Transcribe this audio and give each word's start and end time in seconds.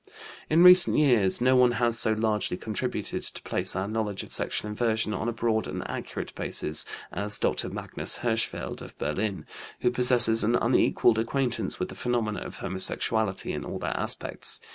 In 0.49 0.63
recent 0.63 0.97
years 0.97 1.41
no 1.41 1.55
one 1.55 1.73
has 1.73 1.99
so 1.99 2.13
largely 2.13 2.57
contributed 2.57 3.21
to 3.21 3.41
place 3.43 3.75
our 3.75 3.87
knowledge 3.87 4.23
of 4.23 4.33
sexual 4.33 4.67
inversion 4.69 5.13
on 5.13 5.29
a 5.29 5.31
broad 5.31 5.67
and 5.67 5.83
accurate 5.87 6.33
basis 6.33 6.85
as 7.11 7.37
Dr. 7.37 7.69
Magnus 7.69 8.17
Hirschfeld 8.23 8.81
of 8.81 8.97
Berlin, 8.97 9.45
who 9.81 9.91
possesses 9.91 10.43
an 10.43 10.55
unequalled 10.55 11.19
acquaintance 11.19 11.77
with 11.79 11.89
the 11.89 11.93
phenomena 11.93 12.39
of 12.39 12.55
homosexuality 12.55 13.53
in 13.53 13.63
all 13.63 13.77
their 13.77 13.95
aspects. 13.95 14.59